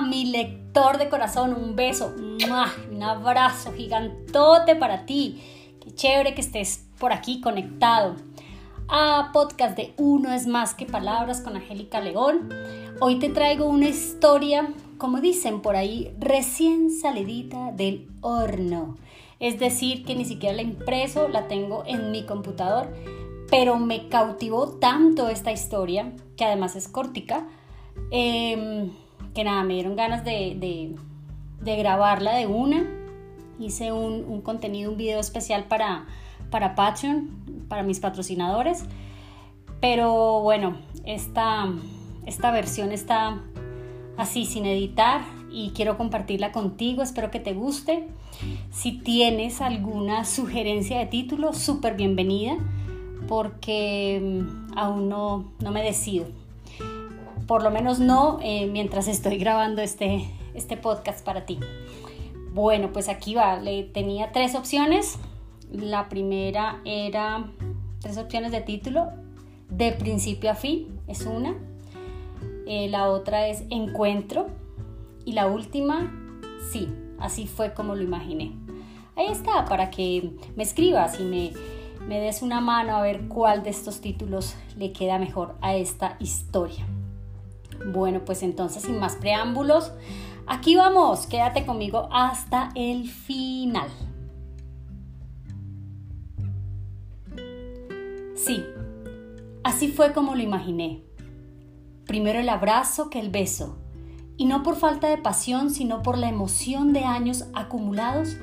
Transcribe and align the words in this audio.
Mi 0.00 0.26
lector 0.26 0.96
de 0.96 1.08
corazón, 1.08 1.54
un 1.54 1.74
beso, 1.74 2.14
un 2.16 3.02
abrazo 3.02 3.72
gigantote 3.72 4.76
para 4.76 5.06
ti. 5.06 5.42
Qué 5.80 5.92
chévere 5.92 6.34
que 6.34 6.40
estés 6.40 6.86
por 6.98 7.12
aquí 7.12 7.40
conectado 7.40 8.14
a 8.88 9.30
podcast 9.32 9.76
de 9.76 9.92
Uno 9.96 10.32
es 10.32 10.46
más 10.46 10.74
que 10.74 10.86
palabras 10.86 11.40
con 11.40 11.56
Angélica 11.56 12.00
León. 12.00 12.48
Hoy 13.00 13.18
te 13.18 13.28
traigo 13.28 13.66
una 13.66 13.88
historia, 13.88 14.72
como 14.98 15.20
dicen 15.20 15.60
por 15.60 15.74
ahí, 15.74 16.14
recién 16.18 16.90
salidita 16.90 17.72
del 17.72 18.08
horno. 18.20 18.96
Es 19.40 19.58
decir, 19.58 20.04
que 20.04 20.14
ni 20.14 20.24
siquiera 20.24 20.54
la 20.54 20.62
impreso, 20.62 21.28
la 21.28 21.48
tengo 21.48 21.82
en 21.86 22.12
mi 22.12 22.24
computador, 22.24 22.94
pero 23.50 23.76
me 23.78 24.08
cautivó 24.08 24.68
tanto 24.78 25.28
esta 25.28 25.52
historia, 25.52 26.12
que 26.36 26.44
además 26.44 26.76
es 26.76 26.88
cortica, 26.88 27.46
em, 28.10 28.90
que 29.38 29.44
nada, 29.44 29.62
me 29.62 29.74
dieron 29.74 29.94
ganas 29.94 30.24
de, 30.24 30.96
grabarla 31.60 32.34
de 32.34 32.48
una. 32.48 32.84
Hice 33.60 33.92
un, 33.92 34.42
contenido, 34.42 34.90
un 34.90 34.96
video 34.96 35.20
especial 35.20 35.66
para, 35.68 36.06
para 36.50 36.74
Patreon, 36.74 37.66
para 37.68 37.84
mis 37.84 38.00
patrocinadores. 38.00 38.82
Pero 39.80 40.40
bueno, 40.40 40.78
esta, 41.04 41.72
esta 42.26 42.50
versión 42.50 42.90
está 42.90 43.40
así 44.16 44.44
sin 44.44 44.66
editar 44.66 45.20
y 45.52 45.70
quiero 45.70 45.96
compartirla 45.96 46.50
contigo. 46.50 47.04
Espero 47.04 47.30
que 47.30 47.38
te 47.38 47.52
guste. 47.52 48.08
Si 48.72 48.90
tienes 48.90 49.60
alguna 49.60 50.24
sugerencia 50.24 50.98
de 50.98 51.06
título, 51.06 51.52
súper 51.52 51.94
bienvenida 51.94 52.56
porque 53.28 54.20
mm, 54.20 54.76
aún 54.76 55.08
no, 55.08 55.52
no 55.60 55.70
me 55.70 55.84
decido 55.84 56.26
por 57.48 57.62
lo 57.62 57.70
menos 57.70 57.98
no 57.98 58.38
eh, 58.42 58.68
mientras 58.70 59.08
estoy 59.08 59.38
grabando 59.38 59.80
este, 59.80 60.28
este 60.54 60.76
podcast 60.76 61.24
para 61.24 61.46
ti. 61.46 61.58
Bueno, 62.52 62.92
pues 62.92 63.08
aquí 63.08 63.34
va, 63.34 63.58
le 63.58 63.84
tenía 63.84 64.32
tres 64.32 64.54
opciones. 64.54 65.18
La 65.72 66.10
primera 66.10 66.80
era 66.84 67.50
tres 68.00 68.18
opciones 68.18 68.52
de 68.52 68.60
título, 68.60 69.08
de 69.70 69.92
principio 69.92 70.50
a 70.50 70.54
fin, 70.54 71.00
es 71.08 71.24
una. 71.24 71.56
Eh, 72.66 72.88
la 72.90 73.08
otra 73.08 73.48
es 73.48 73.64
encuentro. 73.70 74.48
Y 75.24 75.32
la 75.32 75.46
última, 75.46 76.12
sí, 76.70 76.88
así 77.18 77.46
fue 77.46 77.72
como 77.72 77.94
lo 77.94 78.02
imaginé. 78.02 78.52
Ahí 79.16 79.28
está, 79.28 79.64
para 79.64 79.90
que 79.90 80.32
me 80.54 80.62
escribas 80.62 81.18
y 81.18 81.24
me, 81.24 81.52
me 82.06 82.20
des 82.20 82.42
una 82.42 82.60
mano 82.60 82.94
a 82.94 83.00
ver 83.00 83.26
cuál 83.26 83.62
de 83.62 83.70
estos 83.70 84.02
títulos 84.02 84.54
le 84.76 84.92
queda 84.92 85.18
mejor 85.18 85.56
a 85.62 85.76
esta 85.76 86.16
historia. 86.20 86.86
Bueno, 87.86 88.24
pues 88.24 88.42
entonces 88.42 88.82
sin 88.82 88.98
más 88.98 89.16
preámbulos, 89.16 89.92
aquí 90.46 90.76
vamos, 90.76 91.26
quédate 91.26 91.64
conmigo 91.64 92.08
hasta 92.12 92.70
el 92.74 93.08
final. 93.08 93.88
Sí, 98.34 98.64
así 99.64 99.88
fue 99.88 100.12
como 100.12 100.34
lo 100.34 100.42
imaginé. 100.42 101.02
Primero 102.06 102.38
el 102.38 102.48
abrazo 102.48 103.10
que 103.10 103.20
el 103.20 103.30
beso, 103.30 103.76
y 104.36 104.46
no 104.46 104.62
por 104.62 104.76
falta 104.76 105.08
de 105.08 105.18
pasión, 105.18 105.70
sino 105.70 106.02
por 106.02 106.16
la 106.16 106.28
emoción 106.28 106.92
de 106.92 107.04
años 107.04 107.46
acumulados 107.54 108.36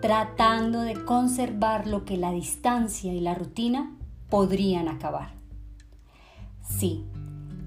tratando 0.00 0.82
de 0.82 1.04
conservar 1.04 1.86
lo 1.86 2.04
que 2.04 2.16
la 2.16 2.30
distancia 2.30 3.12
y 3.12 3.20
la 3.20 3.34
rutina 3.34 3.96
podrían 4.28 4.88
acabar. 4.88 5.32
Sí, 6.62 7.04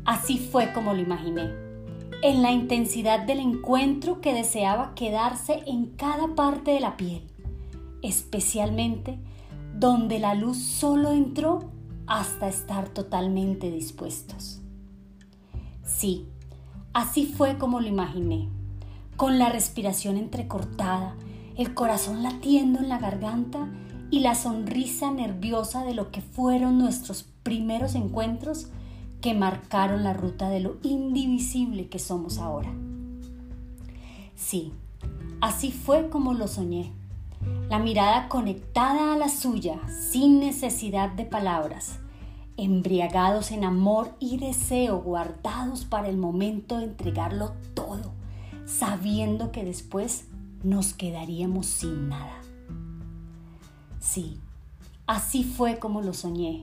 Así 0.06 0.38
fue 0.38 0.74
como 0.74 0.94
lo 0.94 1.02
imaginé, 1.02 1.52
en 2.24 2.42
la 2.42 2.52
intensidad 2.52 3.20
del 3.26 3.40
encuentro 3.40 4.22
que 4.22 4.34
deseaba 4.34 4.94
quedarse 4.96 5.64
en 5.66 5.88
cada 5.88 6.36
parte 6.36 6.72
de 6.72 6.80
la 6.80 6.98
piel, 6.98 7.24
especialmente 8.02 9.20
donde 9.78 10.20
la 10.20 10.36
luz 10.36 10.58
solo 10.58 11.12
entró 11.12 11.72
hasta 12.08 12.48
estar 12.48 12.90
totalmente 12.90 13.72
dispuestos. 13.72 14.62
Sí, 15.84 16.28
así 16.94 17.26
fue 17.26 17.58
como 17.58 17.80
lo 17.80 17.88
imaginé, 17.88 18.50
con 19.16 19.40
la 19.40 19.50
respiración 19.50 20.18
entrecortada, 20.18 21.16
el 21.58 21.74
corazón 21.74 22.24
latiendo 22.24 22.80
en 22.80 22.90
la 22.90 22.98
garganta 22.98 23.68
y 24.10 24.20
la 24.20 24.36
sonrisa 24.36 25.12
nerviosa 25.12 25.84
de 25.86 25.94
lo 25.94 26.12
que 26.12 26.22
fueron 26.22 26.78
nuestros 26.78 27.24
primeros 27.44 27.96
encuentros 27.96 28.68
que 29.22 29.34
marcaron 29.36 30.04
la 30.04 30.14
ruta 30.14 30.50
de 30.50 30.60
lo 30.60 30.78
indivisible 30.82 31.88
que 31.88 32.00
somos 32.00 32.40
ahora. 32.40 32.74
Sí, 34.36 34.74
así 35.40 35.72
fue 35.72 36.10
como 36.10 36.34
lo 36.34 36.48
soñé. 36.48 36.92
La 37.70 37.80
mirada 37.80 38.28
conectada 38.28 39.14
a 39.14 39.18
la 39.18 39.30
suya, 39.30 39.80
sin 40.12 40.40
necesidad 40.40 41.10
de 41.10 41.26
palabras, 41.26 42.00
embriagados 42.58 43.52
en 43.52 43.64
amor 43.64 44.16
y 44.20 44.38
deseo, 44.38 45.02
guardados 45.02 45.86
para 45.86 46.10
el 46.10 46.18
momento 46.18 46.80
de 46.80 46.86
entregarlo 46.86 47.54
todo, 47.74 48.12
sabiendo 48.66 49.52
que 49.52 49.64
después 49.64 50.26
nos 50.64 50.94
quedaríamos 50.94 51.68
sin 51.68 52.10
nada. 52.10 52.42
Sí, 54.00 54.40
así 55.08 55.44
fue 55.44 55.80
como 55.80 56.02
lo 56.02 56.14
soñé 56.14 56.62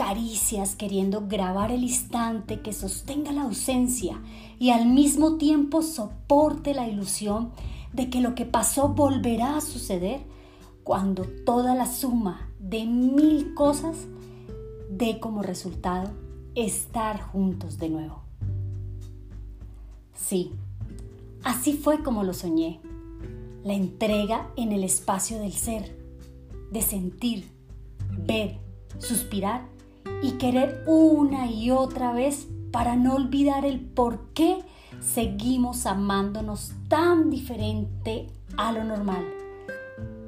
caricias 0.00 0.76
queriendo 0.76 1.26
grabar 1.28 1.70
el 1.70 1.82
instante 1.82 2.62
que 2.62 2.72
sostenga 2.72 3.32
la 3.32 3.42
ausencia 3.42 4.18
y 4.58 4.70
al 4.70 4.86
mismo 4.86 5.36
tiempo 5.36 5.82
soporte 5.82 6.72
la 6.72 6.88
ilusión 6.88 7.50
de 7.92 8.08
que 8.08 8.22
lo 8.22 8.34
que 8.34 8.46
pasó 8.46 8.88
volverá 8.88 9.58
a 9.58 9.60
suceder 9.60 10.22
cuando 10.84 11.24
toda 11.44 11.74
la 11.74 11.84
suma 11.84 12.48
de 12.58 12.86
mil 12.86 13.52
cosas 13.52 14.06
dé 14.90 15.20
como 15.20 15.42
resultado 15.42 16.10
estar 16.54 17.20
juntos 17.20 17.76
de 17.76 17.90
nuevo. 17.90 18.22
Sí, 20.14 20.50
así 21.44 21.74
fue 21.74 22.02
como 22.02 22.24
lo 22.24 22.32
soñé. 22.32 22.80
La 23.64 23.74
entrega 23.74 24.50
en 24.56 24.72
el 24.72 24.82
espacio 24.82 25.38
del 25.38 25.52
ser, 25.52 25.94
de 26.72 26.80
sentir, 26.80 27.50
ver, 28.16 28.56
suspirar 28.98 29.68
y 30.22 30.32
querer 30.32 30.84
una 30.86 31.50
y 31.50 31.70
otra 31.70 32.12
vez 32.12 32.48
para 32.70 32.96
no 32.96 33.14
olvidar 33.14 33.64
el 33.64 33.80
por 33.80 34.32
qué 34.32 34.58
seguimos 35.00 35.86
amándonos 35.86 36.72
tan 36.88 37.30
diferente 37.30 38.28
a 38.56 38.72
lo 38.72 38.84
normal, 38.84 39.24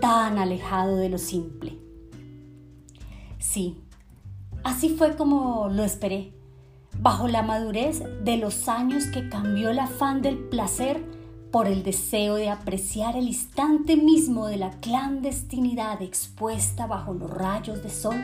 tan 0.01 0.39
alejado 0.39 0.97
de 0.97 1.09
lo 1.09 1.19
simple. 1.19 1.79
Sí, 3.39 3.77
así 4.65 4.89
fue 4.91 5.17
como 5.17 5.69
lo 5.69 5.85
esperé, 5.85 6.33
bajo 7.01 7.29
la 7.29 7.43
madurez 7.43 8.03
de 8.25 8.37
los 8.37 8.69
años 8.69 9.07
que 9.07 9.29
cambió 9.29 9.71
el 9.71 9.79
afán 9.79 10.23
del 10.23 10.39
placer 10.39 11.05
por 11.51 11.67
el 11.67 11.83
deseo 11.83 12.37
de 12.37 12.49
apreciar 12.49 13.15
el 13.17 13.27
instante 13.29 13.97
mismo 13.97 14.47
de 14.47 14.57
la 14.57 14.71
clandestinidad 14.81 16.01
expuesta 16.01 16.87
bajo 16.87 17.13
los 17.13 17.31
rayos 17.31 17.83
de 17.83 17.91
sol 17.91 18.17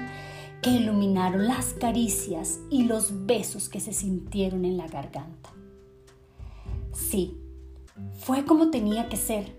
que 0.62 0.70
iluminaron 0.70 1.46
las 1.46 1.72
caricias 1.74 2.60
y 2.70 2.84
los 2.84 3.26
besos 3.26 3.68
que 3.68 3.80
se 3.80 3.92
sintieron 3.92 4.64
en 4.64 4.76
la 4.76 4.88
garganta. 4.88 5.50
Sí, 6.92 7.38
fue 8.18 8.44
como 8.44 8.70
tenía 8.70 9.08
que 9.08 9.16
ser, 9.16 9.52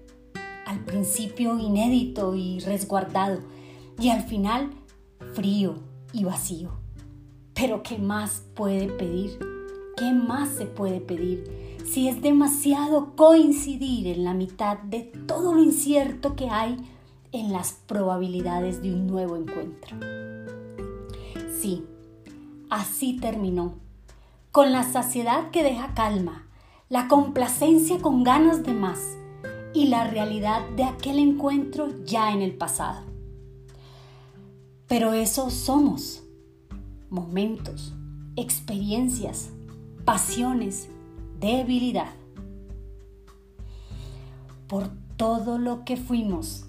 al 0.65 0.83
principio 0.83 1.57
inédito 1.57 2.35
y 2.35 2.59
resguardado, 2.59 3.39
y 3.99 4.09
al 4.09 4.23
final 4.23 4.71
frío 5.33 5.75
y 6.13 6.23
vacío. 6.23 6.71
Pero 7.53 7.83
¿qué 7.83 7.97
más 7.97 8.43
puede 8.53 8.87
pedir? 8.87 9.39
¿Qué 9.97 10.13
más 10.13 10.49
se 10.49 10.65
puede 10.65 11.01
pedir 11.01 11.77
si 11.85 12.07
es 12.07 12.21
demasiado 12.21 13.15
coincidir 13.15 14.07
en 14.07 14.23
la 14.23 14.33
mitad 14.33 14.77
de 14.79 15.01
todo 15.01 15.53
lo 15.53 15.63
incierto 15.63 16.35
que 16.35 16.49
hay 16.49 16.77
en 17.31 17.51
las 17.51 17.73
probabilidades 17.73 18.81
de 18.81 18.93
un 18.93 19.07
nuevo 19.07 19.35
encuentro? 19.35 19.97
Sí, 21.59 21.85
así 22.69 23.17
terminó, 23.17 23.73
con 24.53 24.71
la 24.71 24.83
saciedad 24.83 25.51
que 25.51 25.61
deja 25.61 25.93
calma, 25.93 26.47
la 26.87 27.09
complacencia 27.09 27.97
con 27.99 28.23
ganas 28.23 28.63
de 28.63 28.73
más 28.73 29.17
y 29.73 29.87
la 29.87 30.05
realidad 30.05 30.61
de 30.77 30.85
aquel 30.85 31.19
encuentro 31.19 31.89
ya 32.05 32.31
en 32.31 32.41
el 32.41 32.55
pasado. 32.55 33.01
Pero 34.87 35.11
eso 35.11 35.49
somos, 35.49 36.23
momentos, 37.09 37.93
experiencias, 38.37 39.49
pasiones, 40.05 40.87
debilidad. 41.41 42.13
Por 44.69 44.87
todo 45.17 45.57
lo 45.57 45.83
que 45.83 45.97
fuimos 45.97 46.67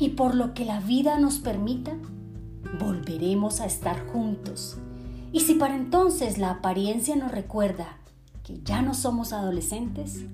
y 0.00 0.08
por 0.08 0.34
lo 0.34 0.54
que 0.54 0.64
la 0.64 0.80
vida 0.80 1.20
nos 1.20 1.38
permita, 1.38 1.96
volveremos 2.78 3.60
a 3.60 3.66
estar 3.66 4.06
juntos. 4.08 4.78
Y 5.32 5.40
si 5.40 5.54
para 5.54 5.76
entonces 5.76 6.38
la 6.38 6.50
apariencia 6.50 7.16
nos 7.16 7.32
recuerda 7.32 7.98
que 8.44 8.60
ya 8.62 8.82
no 8.82 8.94
somos 8.94 9.32
adolescentes, 9.32 10.24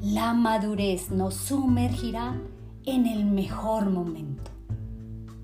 La 0.00 0.32
madurez 0.32 1.10
nos 1.10 1.34
sumergirá 1.34 2.36
en 2.86 3.06
el 3.06 3.24
mejor 3.24 3.90
momento, 3.90 4.52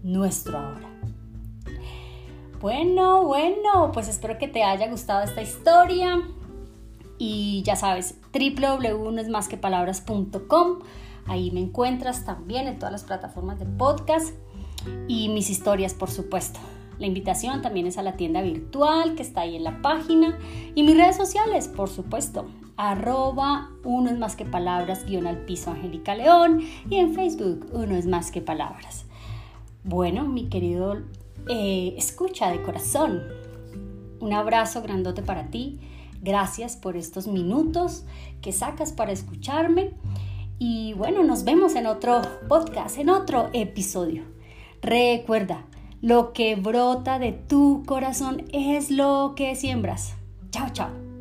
nuestro 0.05 0.59
ahora. 0.59 0.89
Bueno, 2.61 3.25
bueno, 3.25 3.91
pues 3.93 4.07
espero 4.09 4.39
que 4.39 4.47
te 4.49 4.63
haya 4.63 4.89
gustado 4.89 5.23
esta 5.23 5.43
historia. 5.43 6.23
Y 7.19 7.63
ya 7.65 7.77
sabes, 7.77 8.15
www.noesmasquepalabras.com. 8.33 10.79
Ahí 11.27 11.51
me 11.51 11.61
encuentras 11.61 12.25
también 12.25 12.67
en 12.67 12.79
todas 12.79 12.93
las 12.93 13.05
plataformas 13.05 13.59
de 13.59 13.67
podcast 13.67 14.35
y 15.09 15.29
mis 15.29 15.51
historias, 15.51 15.95
por 15.95 16.11
supuesto. 16.11 16.61
La 16.99 17.07
invitación 17.07 17.61
también 17.61 17.87
es 17.87 17.99
a 17.99 18.03
la 18.03 18.17
tienda 18.17 18.41
virtual 18.43 19.15
que 19.15 19.23
está 19.23 19.43
ahí 19.43 19.57
en 19.57 19.65
la 19.65 19.83
página 19.83 20.39
y 20.75 20.83
mis 20.83 20.97
redes 20.97 21.17
sociales, 21.17 21.69
por 21.69 21.89
supuesto. 21.89 22.47
Arroba 22.77 23.71
uno 23.85 24.11
es 24.11 24.19
más 24.19 24.37
que 24.37 24.45
palabras 24.45 25.05
guion 25.05 25.27
al 25.27 25.45
piso 25.45 25.71
Angélica 25.71 26.15
León 26.15 26.61
y 26.91 26.97
en 26.97 27.15
Facebook 27.15 27.67
uno 27.73 27.97
es 27.97 28.07
más 28.07 28.31
que 28.31 28.41
palabras. 28.41 29.07
Bueno, 29.85 30.25
mi 30.25 30.49
querido 30.49 31.03
eh, 31.49 31.95
escucha 31.97 32.51
de 32.51 32.63
corazón. 32.63 33.23
Un 34.21 34.33
abrazo 34.33 34.83
grandote 34.83 35.23
para 35.23 35.51
ti. 35.51 35.79
Gracias 36.23 36.77
por 36.77 36.97
estos 36.97 37.27
minutos 37.27 38.05
que 38.41 38.53
sacas 38.53 38.93
para 38.93 39.13
escucharme. 39.13 39.93
Y 40.59 40.95
bueno, 40.95 41.23
nos 41.23 41.45
vemos 41.45 41.75
en 41.75 41.87
otro 41.87 42.23
podcast, 42.49 42.99
en 42.99 43.11
otro 43.11 43.51
episodio. 43.53 44.23
Recuerda, 44.85 45.65
lo 46.03 46.35
que 46.35 46.57
brota 46.57 47.19
de 47.19 47.33
tu 47.33 47.85
corazón 47.87 48.45
es 48.53 48.91
lo 48.91 49.33
que 49.35 49.57
siembras. 49.57 50.15
Chao, 50.51 50.69
chao. 50.75 51.14